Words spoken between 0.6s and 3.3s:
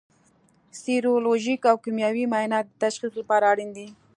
سیرولوژیک او کیمیاوي معاینات د تشخیص